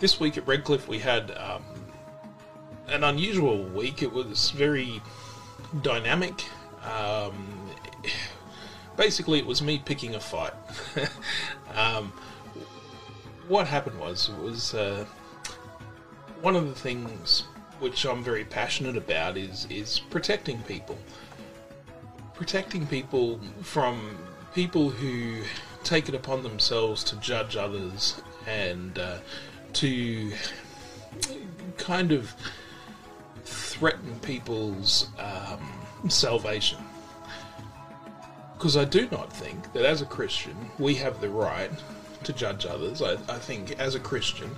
[0.00, 1.62] this week at Redcliffe we had um,
[2.88, 4.02] an unusual week.
[4.02, 5.00] It was very
[5.82, 6.44] dynamic.
[6.82, 7.70] Um,
[8.96, 10.54] basically, it was me picking a fight.
[11.74, 12.12] um,
[13.46, 15.04] what happened was was uh,
[16.40, 17.44] one of the things
[17.78, 20.98] which I'm very passionate about is is protecting people,
[22.34, 24.18] protecting people from
[24.54, 25.42] people who
[25.84, 29.18] take it upon themselves to judge others and uh,
[29.74, 30.32] to
[31.78, 32.34] kind of
[33.44, 36.78] threaten people's um, salvation.
[38.54, 41.70] Because I do not think that as a Christian we have the right
[42.24, 43.00] to judge others.
[43.02, 44.50] I, I think as a Christian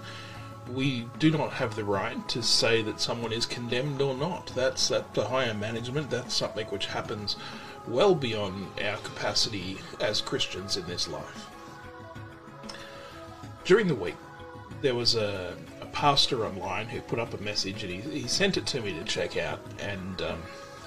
[0.73, 4.53] we do not have the right to say that someone is condemned or not.
[4.55, 6.11] That's up to higher management.
[6.11, 7.37] That's something which happens
[7.89, 11.47] well beyond our capacity as Christians in this life.
[13.65, 14.17] During the week,
[14.83, 18.57] there was a, a, pastor online who put up a message and he, he sent
[18.57, 19.61] it to me to check out.
[19.79, 20.43] And um,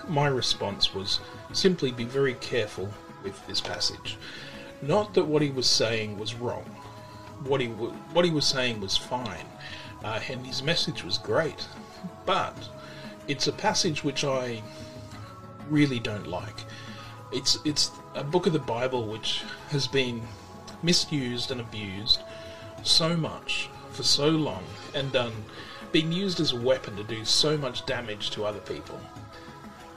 [0.07, 1.19] my response was
[1.53, 2.89] simply be very careful
[3.23, 4.17] with this passage.
[4.81, 6.63] Not that what he was saying was wrong.
[7.43, 9.45] What he w- what he was saying was fine,
[10.03, 11.67] uh, and his message was great.
[12.25, 12.55] But
[13.27, 14.61] it's a passage which I
[15.69, 16.59] really don't like.
[17.31, 20.21] It's it's a book of the Bible which has been
[20.83, 22.19] misused and abused
[22.83, 25.33] so much for so long and done
[25.91, 28.99] being used as a weapon to do so much damage to other people.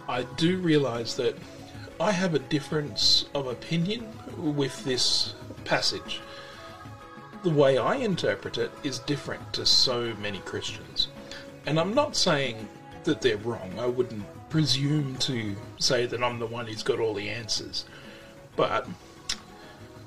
[0.08, 1.36] I do realise that
[2.00, 6.20] I have a difference of opinion with this passage.
[7.42, 11.08] The way I interpret it is different to so many Christians.
[11.66, 12.68] And I'm not saying
[13.02, 13.76] that they're wrong.
[13.78, 17.84] I wouldn't presume to say that I'm the one who's got all the answers.
[18.54, 18.86] But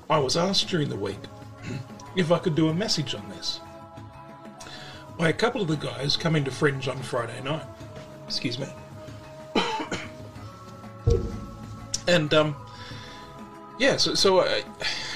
[0.08, 1.20] I was asked during the week
[2.16, 3.60] if I could do a message on this
[5.18, 7.64] by a couple of the guys coming to Fringe on Friday night.
[8.26, 8.66] Excuse me.
[12.08, 12.56] and, um,
[13.78, 14.64] yeah, so, so I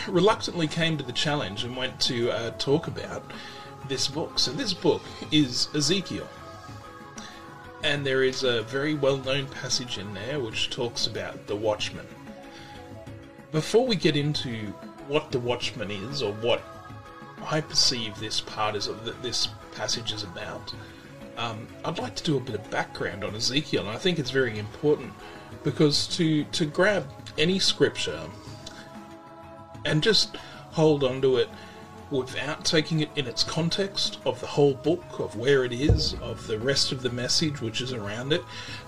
[0.08, 3.30] reluctantly came to the challenge and went to uh, talk about
[3.88, 4.38] this book.
[4.38, 6.28] So, this book is Ezekiel.
[7.82, 12.06] And there is a very well known passage in there which talks about the watchman.
[13.52, 14.72] Before we get into
[15.08, 16.62] what the watchman is or what
[17.48, 20.74] I perceive this part is of this passage is about.
[21.36, 24.30] Um, I'd like to do a bit of background on Ezekiel, and I think it's
[24.30, 25.12] very important
[25.62, 27.08] because to to grab
[27.38, 28.20] any scripture
[29.84, 30.36] and just
[30.72, 31.48] hold on to it
[32.10, 36.46] without taking it in its context of the whole book, of where it is, of
[36.46, 38.42] the rest of the message which is around it,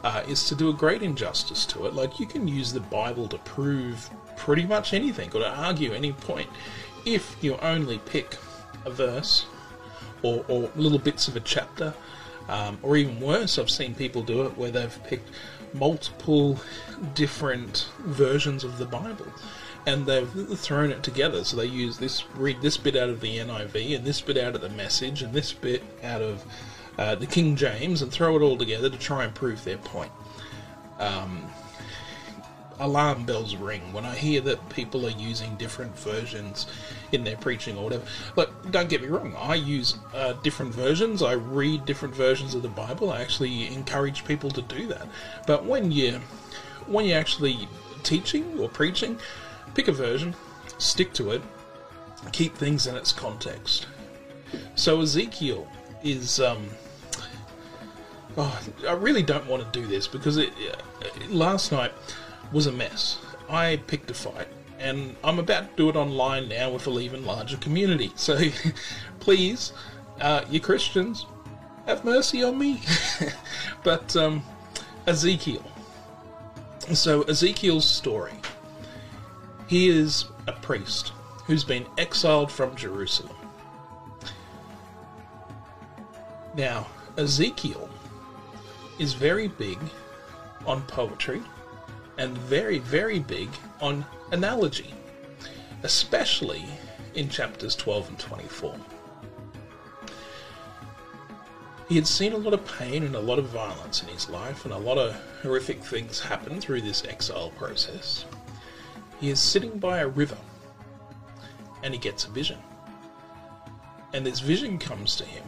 [0.04, 1.94] uh, is to do a great injustice to it.
[1.94, 6.12] Like, you can use the Bible to prove pretty much anything or to argue any
[6.12, 6.48] point
[7.04, 8.36] if you only pick
[8.84, 9.46] a verse
[10.22, 11.94] or, or little bits of a chapter,
[12.48, 15.30] um, or even worse, I've seen people do it where they've picked
[15.74, 16.58] multiple
[17.14, 19.26] different versions of the Bible
[19.86, 21.44] and they've thrown it together.
[21.44, 24.54] So they use this, read this bit out of the NIV, and this bit out
[24.54, 26.44] of the Message, and this bit out of
[26.98, 30.12] uh, the King James, and throw it all together to try and prove their point.
[30.98, 31.48] Um,
[32.80, 36.66] alarm bells ring when I hear that people are using different versions
[37.12, 38.04] in their preaching or whatever.
[38.34, 41.22] But don't get me wrong, I use uh, different versions.
[41.22, 43.10] I read different versions of the Bible.
[43.10, 45.06] I actually encourage people to do that.
[45.46, 46.20] But when you
[46.86, 47.68] when you're actually
[48.02, 49.18] teaching or preaching,
[49.74, 50.34] pick a version,
[50.78, 51.42] stick to it,
[52.32, 53.86] keep things in its context.
[54.74, 55.68] So Ezekiel
[56.02, 56.40] is.
[56.40, 56.68] Um,
[58.36, 60.50] oh, I really don't want to do this because it,
[61.02, 61.92] uh, last night
[62.52, 63.18] was a mess.
[63.48, 64.48] I picked a fight,
[64.78, 68.12] and I'm about to do it online now with an even larger community.
[68.16, 68.38] So
[69.20, 69.72] please,
[70.20, 71.26] uh, you Christians,
[71.86, 72.82] have mercy on me.
[73.82, 74.42] but um,
[75.06, 75.64] Ezekiel.
[76.92, 78.34] So, Ezekiel's story.
[79.66, 81.12] He is a priest
[81.44, 83.36] who's been exiled from Jerusalem.
[86.54, 86.86] Now,
[87.16, 87.88] Ezekiel
[88.98, 89.78] is very big
[90.66, 91.42] on poetry
[92.18, 93.48] and very, very big
[93.80, 94.92] on analogy,
[95.82, 96.64] especially
[97.14, 98.76] in chapters 12 and 24.
[101.88, 104.64] he had seen a lot of pain and a lot of violence in his life,
[104.64, 108.26] and a lot of horrific things happen through this exile process.
[109.18, 110.36] He is sitting by a river,
[111.82, 112.58] and he gets a vision.
[114.12, 115.44] And this vision comes to him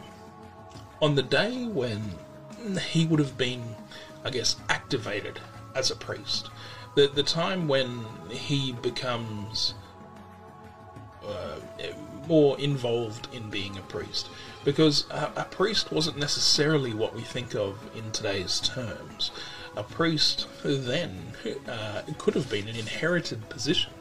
[1.01, 2.01] on the day when
[2.89, 3.63] he would have been,
[4.23, 5.39] I guess, activated
[5.75, 6.49] as a priest.
[6.95, 9.73] The, the time when he becomes
[11.25, 11.59] uh,
[12.27, 14.29] more involved in being a priest.
[14.63, 19.31] Because a, a priest wasn't necessarily what we think of in today's terms.
[19.75, 21.33] A priest then
[21.67, 23.91] uh, could have been an inherited position.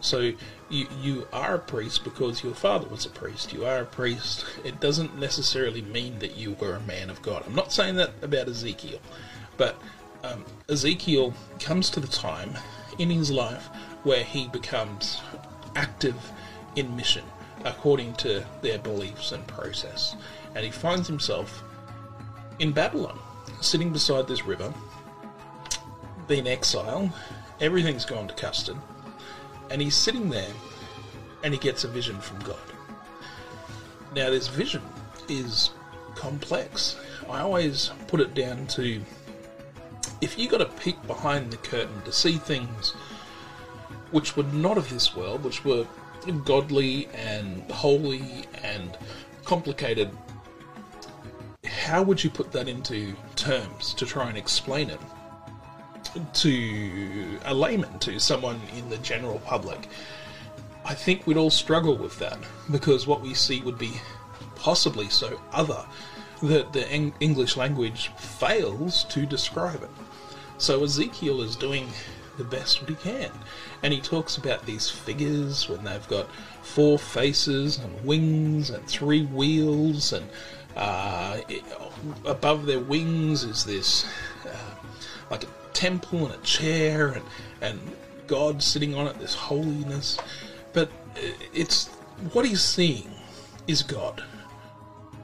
[0.00, 0.32] So
[0.68, 3.52] you you are a priest because your father was a priest.
[3.52, 4.44] You are a priest.
[4.64, 7.44] It doesn't necessarily mean that you were a man of God.
[7.46, 8.98] I'm not saying that about Ezekiel,
[9.56, 9.76] but
[10.22, 12.56] um, Ezekiel comes to the time
[12.98, 13.68] in his life
[14.04, 15.20] where he becomes
[15.76, 16.16] active
[16.76, 17.24] in mission
[17.64, 20.16] according to their beliefs and process,
[20.54, 21.62] and he finds himself
[22.58, 23.18] in Babylon,
[23.60, 24.72] sitting beside this river,
[26.26, 27.10] been exiled.
[27.60, 28.76] Everything's gone to custard
[29.72, 30.52] and he's sitting there
[31.42, 32.58] and he gets a vision from God.
[34.14, 34.82] Now, this vision
[35.28, 35.70] is
[36.14, 37.00] complex.
[37.28, 39.00] I always put it down to
[40.22, 42.92] if you got a peek behind the curtain to see things
[44.12, 45.84] which were not of this world, which were
[46.44, 48.96] godly and holy and
[49.44, 50.08] complicated,
[51.66, 55.00] how would you put that into terms to try and explain it?
[56.34, 59.88] to a layman, to someone in the general public,
[60.84, 62.38] I think we'd all struggle with that
[62.70, 63.92] because what we see would be
[64.56, 65.82] possibly so other
[66.42, 69.90] that the English language fails to describe it.
[70.62, 71.88] So Ezekiel is doing
[72.38, 73.32] the best he can,
[73.82, 76.28] and he talks about these figures when they've got
[76.62, 80.24] four faces and wings and three wheels, and
[80.76, 81.40] uh,
[82.24, 84.06] above their wings is this
[84.46, 84.74] uh,
[85.32, 87.24] like a temple and a chair and,
[87.60, 87.80] and
[88.28, 90.16] God sitting on it, this holiness.
[90.72, 90.92] But
[91.52, 91.88] it's
[92.32, 93.10] what he's seeing
[93.66, 94.22] is God.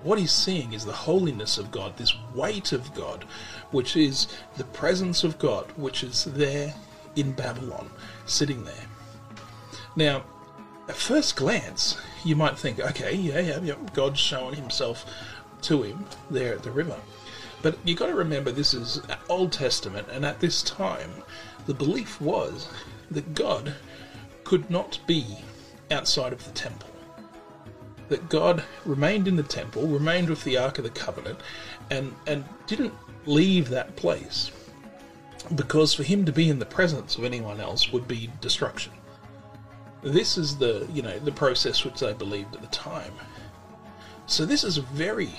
[0.02, 3.24] What he's seeing is the holiness of God, this weight of God,
[3.70, 6.74] which is the presence of God, which is there
[7.16, 7.90] in Babylon,
[8.26, 8.86] sitting there.
[9.96, 10.24] Now,
[10.88, 15.04] at first glance, you might think, okay, yeah, yeah, yeah, God's showing himself
[15.62, 16.96] to him there at the river.
[17.60, 21.10] But you've got to remember this is Old Testament, and at this time,
[21.66, 22.68] the belief was
[23.10, 23.74] that God
[24.44, 25.38] could not be
[25.90, 26.88] outside of the temple.
[28.08, 31.40] That God remained in the temple, remained with the Ark of the Covenant,
[31.90, 32.94] and, and didn't
[33.26, 34.50] leave that place.
[35.54, 38.92] Because for him to be in the presence of anyone else would be destruction.
[40.02, 43.12] This is the you know the process which they believed at the time.
[44.26, 45.30] So this is a very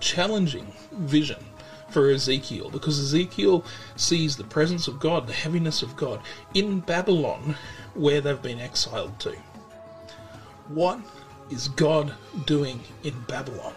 [0.00, 1.44] challenging vision
[1.90, 3.64] for Ezekiel because Ezekiel
[3.96, 6.20] sees the presence of God, the heaviness of God
[6.54, 7.56] in Babylon
[7.94, 9.36] where they've been exiled to.
[10.68, 11.00] What
[11.50, 12.14] is God
[12.46, 13.74] doing in Babylon?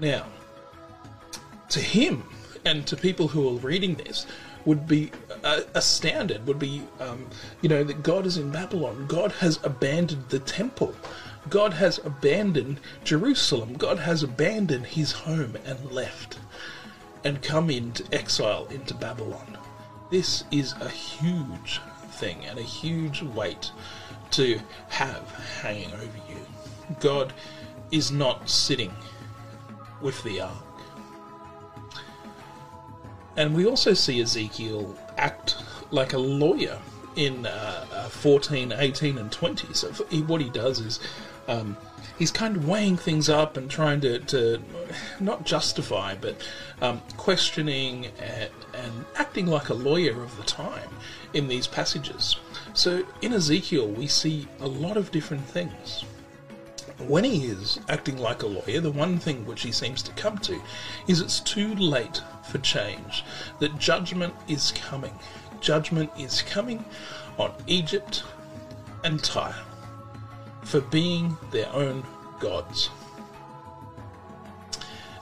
[0.00, 0.26] Now,
[1.70, 2.24] to him
[2.64, 4.26] and to people who are reading this,
[4.64, 5.10] would be
[5.42, 7.26] uh, astounded, would be, um,
[7.62, 9.06] you know, that God is in Babylon.
[9.08, 10.94] God has abandoned the temple.
[11.48, 13.74] God has abandoned Jerusalem.
[13.74, 16.38] God has abandoned his home and left
[17.24, 19.58] and come into exile into Babylon.
[20.10, 21.80] This is a huge
[22.12, 23.70] thing and a huge weight
[24.32, 25.28] to have
[25.60, 26.46] hanging over you.
[27.00, 27.32] God
[27.90, 28.92] is not sitting
[30.00, 30.64] with the ark.
[33.36, 35.56] And we also see Ezekiel act
[35.90, 36.78] like a lawyer
[37.20, 39.74] in uh, uh 14, 18, and 20.
[39.74, 39.88] So
[40.24, 41.00] what he does is
[41.48, 41.76] um,
[42.18, 44.62] he's kind of weighing things up and trying to, to
[45.20, 46.36] not justify, but
[46.80, 50.90] um, questioning and, and acting like a lawyer of the time
[51.34, 52.36] in these passages.
[52.72, 56.04] So in Ezekiel, we see a lot of different things.
[56.98, 60.38] When he is acting like a lawyer, the one thing which he seems to come
[60.38, 60.60] to
[61.08, 63.24] is it's too late for change,
[63.58, 65.14] that judgment is coming.
[65.60, 66.84] Judgment is coming
[67.38, 68.22] on Egypt
[69.04, 69.54] and Tyre
[70.62, 72.04] for being their own
[72.38, 72.90] gods.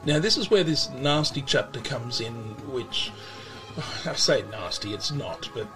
[0.04, 2.34] Now, this is where this nasty chapter comes in,
[2.72, 3.12] which
[4.06, 5.66] I say nasty, it's not, but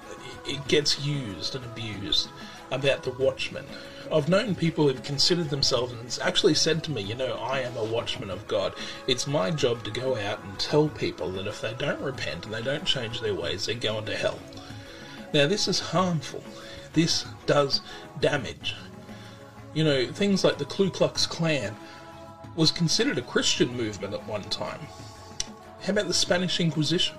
[0.46, 2.28] it gets used and abused
[2.72, 3.64] about the watchman.
[4.10, 7.76] I've known people who've considered themselves and actually said to me, you know, I am
[7.76, 8.74] a watchman of God.
[9.06, 12.54] It's my job to go out and tell people that if they don't repent and
[12.54, 14.38] they don't change their ways, they're going to hell.
[15.32, 16.42] Now, this is harmful.
[16.92, 17.80] This does
[18.20, 18.74] damage.
[19.72, 21.74] You know, things like the Ku Klux Klan
[22.54, 24.80] was considered a Christian movement at one time.
[25.82, 27.16] How about the Spanish Inquisition?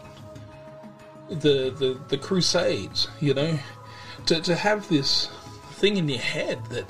[1.30, 3.58] The, the, the Crusades, you know?
[4.28, 5.30] To, to have this
[5.84, 6.86] thing in your head that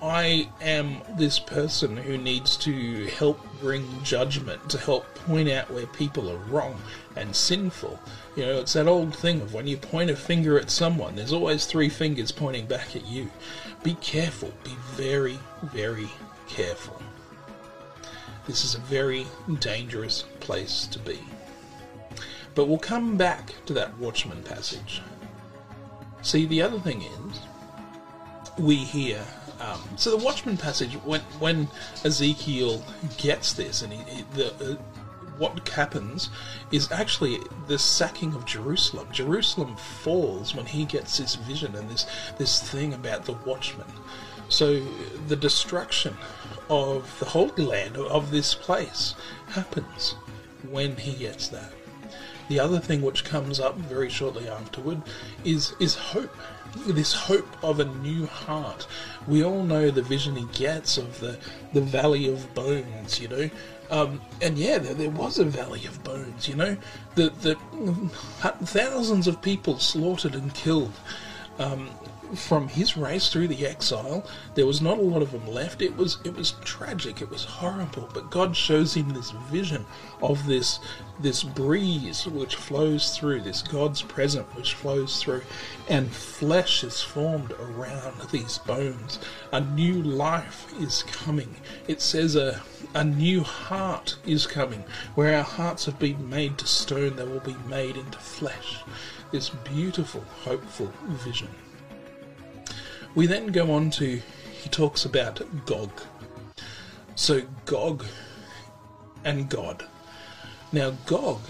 [0.00, 5.86] I am this person who needs to help bring judgment, to help point out where
[5.88, 6.80] people are wrong
[7.16, 7.98] and sinful.
[8.36, 11.32] You know, it's that old thing of when you point a finger at someone, there's
[11.32, 13.28] always three fingers pointing back at you.
[13.82, 16.08] Be careful, be very, very
[16.46, 17.02] careful.
[18.46, 19.26] This is a very
[19.58, 21.18] dangerous place to be.
[22.54, 25.02] But we'll come back to that Watchman passage.
[26.22, 27.40] See, the other thing is,
[28.58, 29.24] we hear.
[29.60, 31.68] Um, so the Watchman passage, when when
[32.04, 32.82] Ezekiel
[33.16, 34.76] gets this, and he, he, the uh,
[35.38, 36.30] what happens
[36.70, 39.08] is actually the sacking of Jerusalem.
[39.12, 42.06] Jerusalem falls when he gets this vision and this
[42.38, 43.86] this thing about the Watchman.
[44.48, 44.80] So
[45.28, 46.16] the destruction
[46.68, 49.14] of the Holy Land of this place
[49.48, 50.14] happens
[50.70, 51.72] when he gets that.
[52.48, 55.02] The other thing which comes up very shortly afterward
[55.44, 56.36] is is hope.
[56.86, 58.86] This hope of a new heart.
[59.28, 61.38] We all know the vision he gets of the,
[61.72, 63.50] the valley of bones, you know.
[63.90, 66.76] Um, and yeah, there, there was a valley of bones, you know.
[67.14, 67.54] The, the
[68.64, 70.92] thousands of people slaughtered and killed.
[71.58, 71.90] Um,
[72.34, 74.24] from his race through the exile.
[74.54, 75.82] There was not a lot of them left.
[75.82, 77.20] It was it was tragic.
[77.20, 78.08] It was horrible.
[78.12, 79.84] But God shows him this vision
[80.22, 80.78] of this
[81.20, 85.42] this breeze which flows through, this God's presence which flows through,
[85.88, 89.18] and flesh is formed around these bones.
[89.52, 91.56] A new life is coming.
[91.86, 92.62] It says a
[92.94, 94.84] a new heart is coming.
[95.14, 98.80] Where our hearts have been made to stone, they will be made into flesh.
[99.30, 101.48] This beautiful, hopeful vision.
[103.14, 104.22] We then go on to,
[104.62, 105.90] he talks about Gog.
[107.14, 108.06] So, Gog
[109.24, 109.84] and God.
[110.72, 111.40] Now, Gog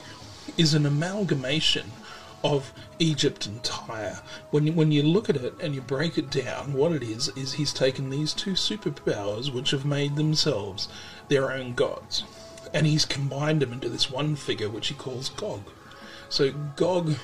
[0.59, 1.93] is an amalgamation
[2.43, 4.21] of Egypt and Tyre.
[4.51, 7.29] When you, when you look at it and you break it down, what it is
[7.37, 10.89] is he's taken these two superpowers which have made themselves
[11.29, 12.25] their own gods,
[12.75, 15.63] and he's combined them into this one figure which he calls Gog.
[16.29, 17.15] So Gog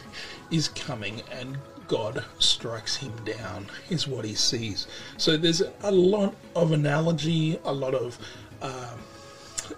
[0.51, 4.87] is coming, and God strikes him down, is what he sees.
[5.17, 8.19] So there's a lot of analogy, a lot of
[8.63, 8.95] uh,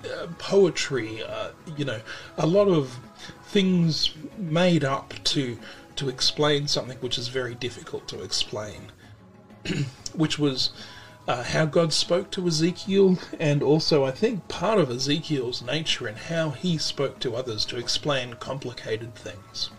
[0.05, 2.01] uh, poetry, uh, you know,
[2.37, 2.99] a lot of
[3.47, 5.59] things made up to
[5.97, 8.91] to explain something which is very difficult to explain,
[10.15, 10.71] which was
[11.29, 16.17] uh, how God spoke to Ezekiel, and also I think part of Ezekiel's nature and
[16.17, 19.71] how he spoke to others to explain complicated things.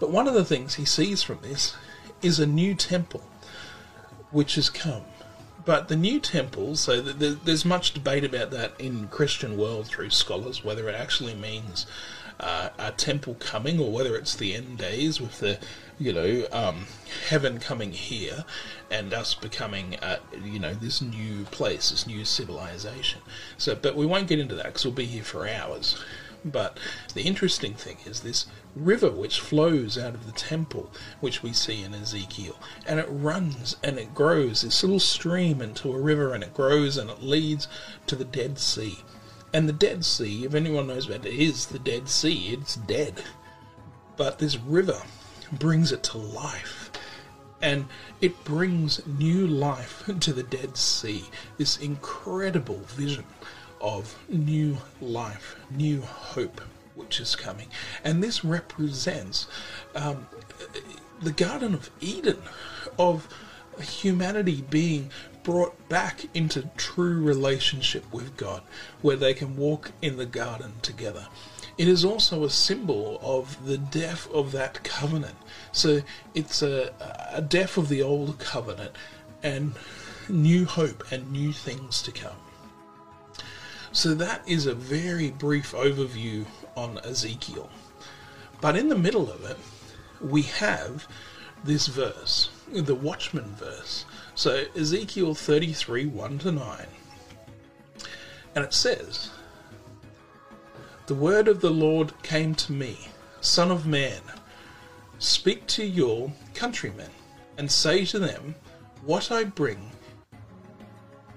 [0.00, 1.76] But one of the things he sees from this
[2.22, 3.22] is a new temple
[4.30, 5.02] which has come.
[5.64, 10.64] But the new temple, so there's much debate about that in Christian world through scholars,
[10.64, 11.86] whether it actually means
[12.40, 15.58] uh, a temple coming or whether it's the end days with the,
[15.98, 16.86] you know, um,
[17.28, 18.44] heaven coming here
[18.90, 23.20] and us becoming, uh, you know, this new place, this new civilization.
[23.58, 26.02] So, but we won't get into that because we'll be here for hours.
[26.44, 26.78] But
[27.12, 31.82] the interesting thing is this river which flows out of the temple, which we see
[31.82, 36.42] in Ezekiel, and it runs and it grows, this little stream into a river, and
[36.42, 37.68] it grows and it leads
[38.06, 38.98] to the Dead Sea.
[39.52, 43.22] And the Dead Sea, if anyone knows what it is, the Dead Sea, it's dead.
[44.16, 45.02] But this river
[45.52, 46.90] brings it to life.
[47.60, 47.86] And
[48.22, 51.24] it brings new life to the Dead Sea.
[51.58, 53.26] This incredible vision
[53.80, 56.60] of new life, new hope,
[56.94, 57.68] which is coming.
[58.04, 59.46] And this represents
[59.94, 60.26] um,
[61.20, 62.38] the Garden of Eden,
[62.98, 63.28] of
[63.80, 65.10] humanity being
[65.42, 68.62] brought back into true relationship with God,
[69.00, 71.26] where they can walk in the garden together.
[71.78, 75.36] It is also a symbol of the death of that covenant.
[75.72, 76.02] So
[76.34, 76.92] it's a,
[77.32, 78.92] a death of the old covenant
[79.42, 79.72] and
[80.28, 82.36] new hope and new things to come.
[83.92, 87.68] So that is a very brief overview on Ezekiel.
[88.60, 89.58] But in the middle of it,
[90.20, 91.08] we have
[91.64, 94.04] this verse, the Watchman verse.
[94.34, 96.86] So Ezekiel 33 1 to 9.
[98.54, 99.30] And it says,
[101.06, 103.08] The word of the Lord came to me,
[103.40, 104.22] Son of man,
[105.18, 107.10] speak to your countrymen,
[107.58, 108.54] and say to them,
[109.04, 109.90] What I bring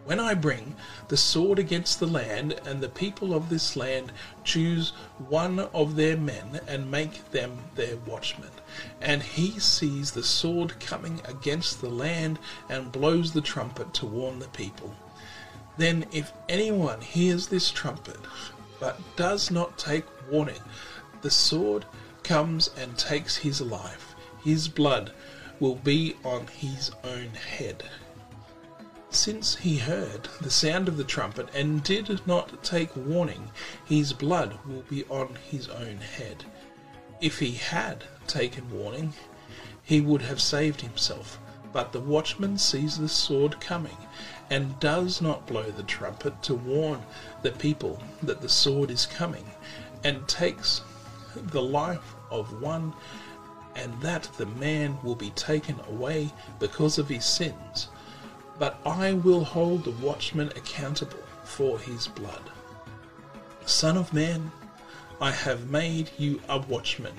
[0.06, 0.76] when I bring
[1.08, 4.12] the sword against the land, and the people of this land
[4.44, 4.92] choose
[5.30, 8.52] one of their men and make them their watchmen,
[9.02, 14.40] and he sees the sword coming against the land and blows the trumpet to warn
[14.40, 14.94] the people,
[15.78, 18.20] Then if anyone hears this trumpet,
[18.80, 20.62] but does not take warning,
[21.22, 21.86] the sword
[22.24, 24.16] comes and takes his life.
[24.44, 25.12] His blood
[25.60, 27.84] will be on his own head.
[29.16, 33.52] Since he heard the sound of the trumpet and did not take warning,
[33.86, 36.46] his blood will be on his own head.
[37.22, 39.14] If he had taken warning,
[39.84, 41.40] he would have saved himself.
[41.72, 43.98] But the watchman sees the sword coming,
[44.50, 47.04] and does not blow the trumpet to warn
[47.44, 49.46] the people that the sword is coming,
[50.04, 50.82] and takes
[51.36, 52.94] the life of one,
[53.76, 57.90] and that the man will be taken away because of his sins.
[58.60, 62.52] But I will hold the watchman accountable for his blood.
[63.66, 64.52] Son of man,
[65.22, 67.14] I have made you a watchman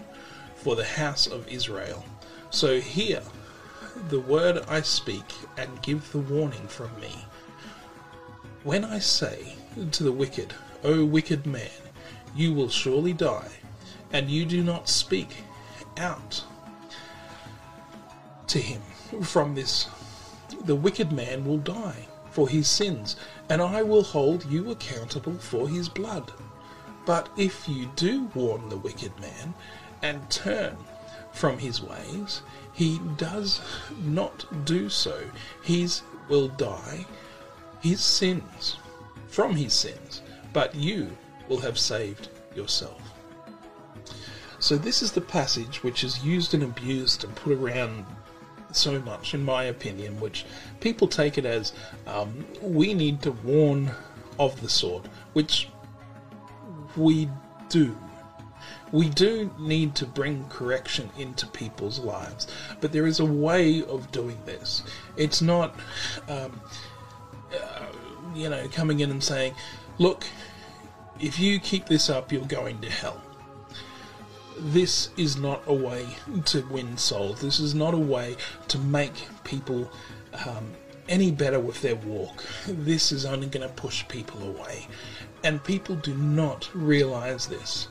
[0.56, 2.04] for the house of Israel.
[2.50, 3.22] So hear
[4.08, 5.24] the word I speak
[5.56, 7.14] and give the warning from me.
[8.62, 9.56] When I say
[9.92, 11.70] to the wicked, O wicked man,
[12.34, 13.50] you will surely die,
[14.12, 15.28] and you do not speak
[15.96, 16.42] out
[18.46, 18.82] to him
[19.22, 19.88] from this,
[20.64, 23.16] the wicked man will die for his sins,
[23.48, 26.32] and I will hold you accountable for his blood.
[27.06, 29.54] But if you do warn the wicked man
[30.02, 30.76] and turn
[31.32, 33.60] from his ways, he does
[34.02, 35.22] not do so.
[35.62, 35.88] He
[36.28, 37.06] will die,
[37.80, 38.76] his sins,
[39.28, 40.22] from his sins,
[40.52, 41.16] but you
[41.48, 43.00] will have saved yourself.
[44.58, 48.06] So, this is the passage which is used and abused and put around
[48.76, 50.44] so much, in my opinion, which
[50.80, 51.72] people take it as
[52.06, 53.90] um, we need to warn
[54.38, 55.68] of the sword, which
[56.96, 57.28] we
[57.68, 57.96] do
[58.94, 62.46] we do need to bring correction into people's lives,
[62.80, 64.84] but there is a way of doing this.
[65.16, 65.74] It's not,
[66.28, 66.60] um,
[67.52, 67.86] uh,
[68.36, 69.54] you know, coming in and saying,
[69.98, 70.24] look,
[71.18, 73.20] if you keep this up, you're going to hell.
[74.58, 76.06] This is not a way
[76.46, 77.40] to win souls.
[77.40, 78.36] This is not a way
[78.68, 79.14] to make
[79.44, 79.90] people
[80.46, 80.72] um,
[81.08, 82.44] any better with their walk.
[82.66, 84.86] This is only going to push people away.
[85.42, 87.88] And people do not realize this.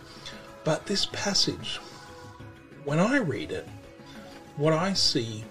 [0.64, 1.80] But this passage,
[2.86, 3.68] when I read it,
[4.56, 5.44] what I see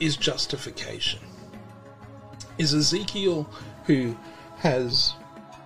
[0.00, 1.20] is justification.
[2.58, 3.48] Is Ezekiel
[3.84, 4.16] who
[4.58, 5.14] has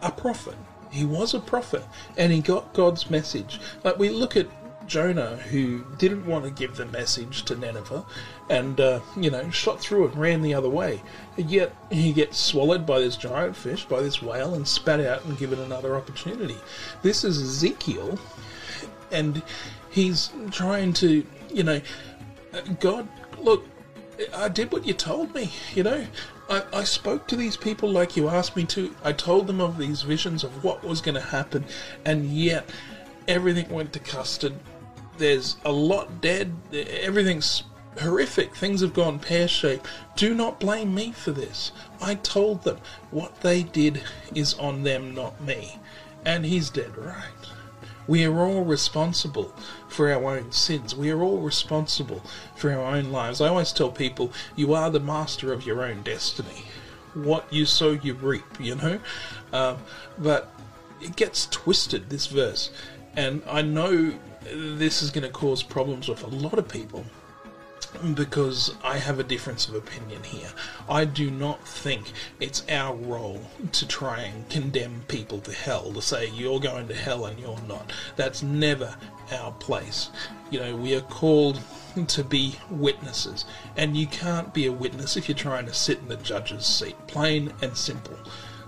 [0.03, 0.57] a prophet.
[0.95, 1.85] He was a prophet
[2.17, 3.61] and he got God's message.
[3.83, 4.47] Like we look at
[4.87, 8.05] Jonah, who didn't want to give the message to Nineveh,
[8.51, 11.03] and uh, you know shot through it, ran the other way.
[11.37, 15.25] And Yet he gets swallowed by this giant fish, by this whale, and spat out
[15.25, 16.57] and given another opportunity.
[17.03, 18.19] This is Ezekiel,
[19.11, 19.43] and
[19.91, 21.81] he's trying to, you know,
[22.81, 23.67] God, look,
[24.35, 26.07] I did what you told me, you know.
[26.49, 28.95] I, I spoke to these people like you asked me to.
[29.03, 31.65] I told them of these visions of what was going to happen,
[32.05, 32.69] and yet
[33.27, 34.55] everything went to custard
[35.19, 36.55] there's a lot dead.
[36.73, 37.65] Everything's
[38.01, 38.55] horrific.
[38.57, 39.87] Things have gone pear shaped.
[40.17, 41.73] Do not blame me for this.
[42.01, 42.79] I told them
[43.11, 44.03] what they did
[44.35, 45.79] is on them, not me.
[46.25, 47.25] And he's dead right.
[48.07, 49.55] We are all responsible
[49.89, 50.95] for our own sins.
[50.95, 52.23] We are all responsible
[52.57, 53.41] for our own lives.
[53.41, 56.65] I always tell people, you are the master of your own destiny.
[57.15, 58.99] What you sow, you reap, you know?
[59.53, 59.79] Um,
[60.19, 60.53] but
[61.01, 62.71] it gets twisted, this verse.
[63.17, 64.13] And I know
[64.53, 67.05] this is going to cause problems with a lot of people
[68.13, 70.51] because I have a difference of opinion here.
[70.89, 73.41] I do not think it's our role
[73.73, 77.61] to try and condemn people to hell, to say you're going to hell and you're
[77.67, 77.93] not.
[78.17, 78.95] That's never
[79.33, 80.11] our place.
[80.51, 81.61] You know, we are called
[82.09, 86.09] to be witnesses, and you can't be a witness if you're trying to sit in
[86.09, 86.97] the judge's seat.
[87.07, 88.19] Plain and simple.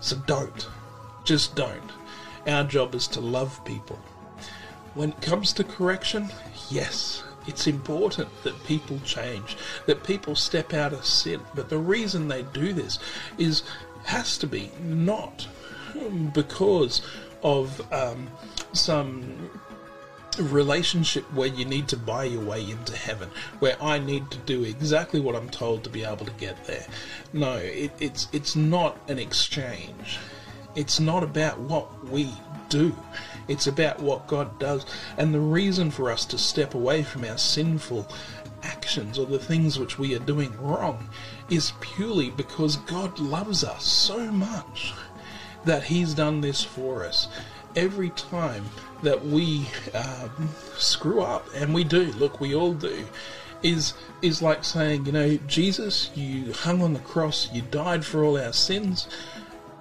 [0.01, 0.67] So don't.
[1.25, 1.91] Just don't.
[2.47, 3.99] Our job is to love people
[4.97, 6.31] when it comes to correction,
[6.71, 9.57] yes, it's important that people change,
[9.87, 11.41] that people step out of sin.
[11.55, 12.99] But the reason they do this
[13.39, 13.63] is
[14.05, 15.49] has to be not
[16.33, 17.03] because
[17.43, 18.29] of um,
[18.73, 19.51] some
[20.39, 24.65] relationship where you need to buy your way into heaven, where I need to do
[24.65, 26.87] exactly what I'm told to be able to get there.
[27.33, 30.19] No, it, it's it's not an exchange.
[30.75, 32.31] It's not about what we
[32.69, 32.95] do.
[33.49, 34.87] It's about what God does.
[35.17, 38.09] And the reason for us to step away from our sinful
[38.63, 41.09] actions or the things which we are doing wrong
[41.51, 44.93] is purely because God loves us so much
[45.65, 47.29] that He's done this for us.
[47.75, 48.65] Every time
[49.03, 53.07] that we um, screw up, and we do, look, we all do,
[53.63, 58.25] is is like saying, you know, Jesus, you hung on the cross, you died for
[58.25, 59.09] all our sins,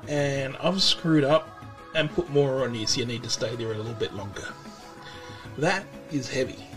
[0.08, 1.55] and I've screwed up
[1.96, 4.48] and put more on you, so you need to stay there a little bit longer.
[5.58, 6.68] That is heavy.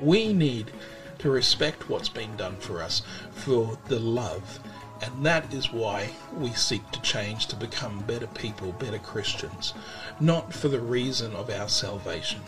[0.00, 0.70] We need
[1.18, 3.02] to respect what's being done for us
[3.32, 4.60] for the love,
[5.02, 9.74] and that is why we seek to change to become better people, better Christians,
[10.20, 12.40] not for the reason of our salvation.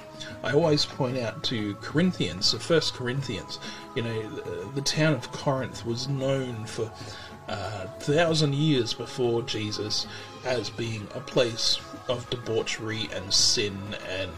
[0.42, 3.58] I always point out to Corinthians, the first Corinthians,
[3.94, 6.90] you know, the, the town of Corinth was known for
[7.48, 10.07] uh, thousand years before Jesus
[10.44, 11.78] as being a place
[12.09, 13.76] of debauchery and sin
[14.09, 14.31] and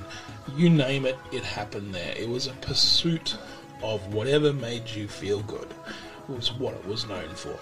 [0.57, 2.15] you name it, it happened there.
[2.17, 3.37] It was a pursuit
[3.83, 5.69] of whatever made you feel good,
[6.29, 7.59] was what it was known for.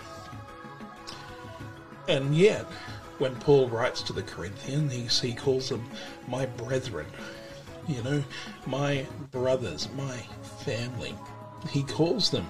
[2.09, 2.64] And yet,
[3.18, 5.88] when Paul writes to the Corinthians, he, he calls them
[6.28, 7.07] my brethren,
[7.88, 8.22] you know,
[8.66, 10.16] my brothers, my
[10.64, 11.14] family.
[11.70, 12.46] He calls them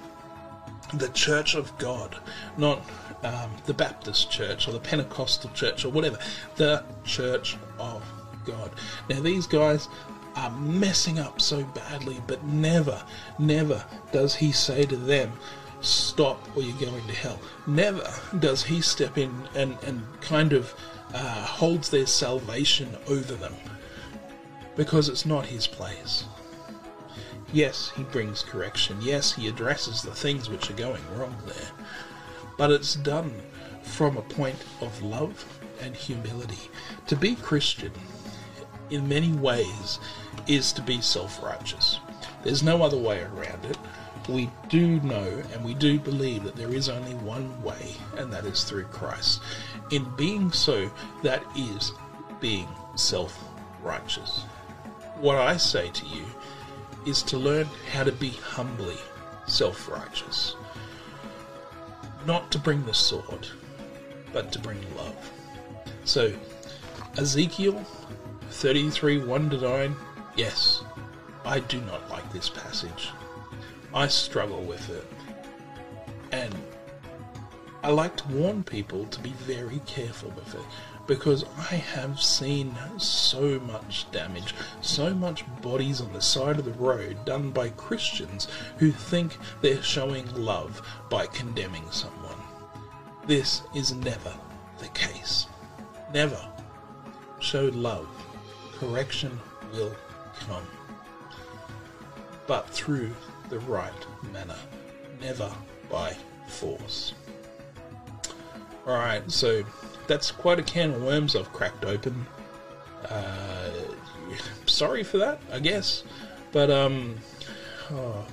[0.95, 2.17] the church of God,
[2.57, 2.83] not
[3.23, 6.19] um, the Baptist church or the Pentecostal church or whatever,
[6.57, 8.03] the church of
[8.45, 8.71] God.
[9.09, 9.89] Now, these guys
[10.37, 13.03] are messing up so badly, but never,
[13.39, 15.33] never does he say to them,
[15.81, 17.41] Stop or you're going to hell.
[17.67, 20.73] Never does he step in and, and kind of
[21.13, 23.55] uh, holds their salvation over them
[24.77, 26.25] because it's not his place.
[27.53, 28.97] Yes, he brings correction.
[29.03, 31.71] Yes, he addresses the things which are going wrong there.
[32.57, 33.31] But it's done
[33.83, 35.45] from a point of love
[35.83, 36.71] and humility.
[37.09, 37.93] To be Christian,
[38.89, 39.99] in many ways,
[40.47, 42.01] is to be self righteous.
[42.43, 43.77] There's no other way around it.
[44.29, 48.47] We do know and we do believe that there is only one way, and that
[48.47, 49.43] is through Christ.
[49.91, 50.91] In being so,
[51.23, 51.93] that is
[52.41, 53.39] being self
[53.83, 54.45] righteous.
[55.21, 56.25] What I say to you
[57.07, 58.97] is to learn how to be humbly
[59.47, 60.57] self righteous.
[62.27, 63.49] Not to bring the sword,
[64.33, 65.31] but to bring love.
[66.05, 66.33] So,
[67.19, 67.85] Ezekiel
[68.51, 69.97] 33 1 to 9,
[70.37, 70.83] yes,
[71.45, 73.11] I do not like this passage.
[73.95, 75.07] I struggle with it.
[76.31, 76.55] And
[77.83, 80.61] I like to warn people to be very careful with it
[81.19, 86.73] because I have seen so much damage, so much bodies on the side of the
[86.73, 88.49] road done by Christians
[88.79, 92.39] who think they're showing love by condemning someone.
[93.27, 94.33] This is never
[94.79, 95.49] the case.
[96.15, 96.41] Never.
[97.41, 98.09] Show love.
[98.79, 99.39] Correction
[99.75, 99.95] will
[100.47, 100.67] come.
[102.47, 103.15] But through
[103.51, 103.93] the right
[104.33, 104.57] manner,
[105.21, 105.53] never
[105.91, 106.17] by
[106.49, 107.13] force.
[108.87, 109.63] Alright, so
[110.07, 112.27] that's quite a can of worms I've cracked open.
[113.09, 113.71] Uh,
[114.67, 116.05] sorry for that, I guess.
[116.53, 117.17] But, um,
[117.91, 118.27] oh,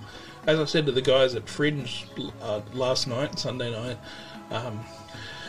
[0.47, 2.05] as I said to the guys at Fringe
[2.41, 3.97] uh, last night, Sunday night,
[4.51, 4.79] um,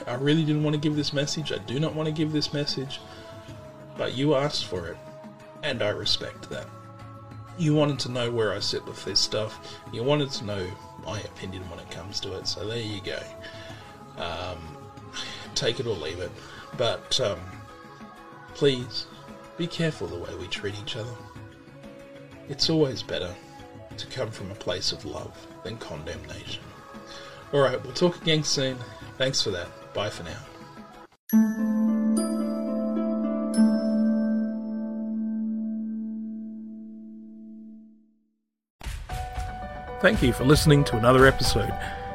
[0.07, 1.53] I really didn't want to give this message.
[1.53, 3.01] I do not want to give this message.
[3.97, 4.97] But you asked for it,
[5.63, 6.67] and I respect that.
[7.59, 9.61] You wanted to know where I sit with this stuff.
[9.93, 10.67] You wanted to know
[11.05, 12.47] my opinion when it comes to it.
[12.47, 13.19] So there you go.
[14.17, 14.77] Um,
[15.61, 16.31] take it or leave it.
[16.77, 17.39] But um,
[18.55, 19.07] please
[19.59, 21.13] be careful the way we treat each other.
[22.49, 23.35] It's always better
[23.97, 26.63] to come from a place of love than condemnation.
[27.53, 28.79] Alright, we'll talk again soon.
[29.19, 29.69] Thanks for that.
[29.93, 30.39] Bye for now.
[40.01, 41.75] Thank you for listening to another episode.